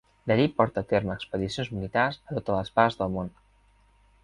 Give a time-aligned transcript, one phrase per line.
[0.29, 3.33] D'allí porta a terme expedicions militars a totes les parts del món.